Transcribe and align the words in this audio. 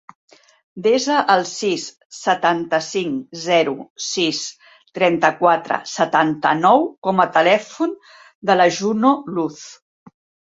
Desa 0.85 1.17
el 1.33 1.41
sis, 1.49 1.83
setanta-cinc, 2.19 3.19
zero, 3.43 3.75
sis, 4.05 4.39
trenta-quatre, 4.99 5.77
setanta-nou 5.99 6.83
com 7.09 7.23
a 7.27 7.31
telèfon 7.37 7.93
de 8.51 8.57
la 8.61 8.67
Juno 8.79 9.13
Luz. 9.37 9.63